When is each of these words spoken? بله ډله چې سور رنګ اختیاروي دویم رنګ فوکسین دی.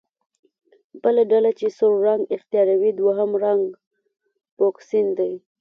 بله 1.01 1.23
ډله 1.31 1.51
چې 1.59 1.67
سور 1.77 1.93
رنګ 2.05 2.21
اختیاروي 2.35 2.91
دویم 2.99 3.31
رنګ 3.43 3.63
فوکسین 4.55 5.07
دی. 5.17 5.31